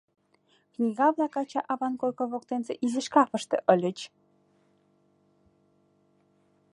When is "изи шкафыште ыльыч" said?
2.85-3.99